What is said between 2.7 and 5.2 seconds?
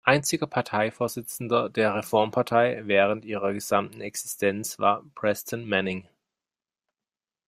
während ihrer gesamten Existenz war